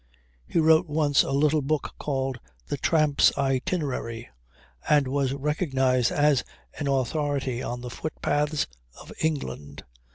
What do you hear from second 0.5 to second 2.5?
wrote once a little book called